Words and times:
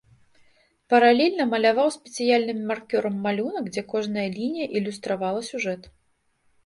Паралельна 0.93 1.43
маляваў 1.51 1.91
спецыяльным 1.97 2.59
маркёрам 2.71 3.15
малюнак, 3.29 3.65
дзе 3.75 3.81
кожная 3.95 4.27
лінія 4.41 4.67
ілюстравала 4.81 5.41
сюжэт. 5.51 5.81